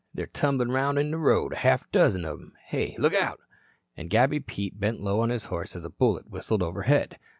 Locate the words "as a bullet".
5.75-6.27